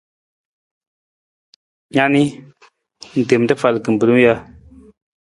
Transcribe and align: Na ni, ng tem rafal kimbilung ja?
Na 1.95 2.05
ni, 2.13 2.23
ng 3.17 3.25
tem 3.29 3.43
rafal 3.49 3.75
kimbilung 3.83 4.21
ja? 4.25 4.35